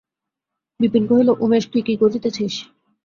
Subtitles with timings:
[0.79, 2.53] বিপিন কহিল, উমেশ, তুই কী করিতেছিস?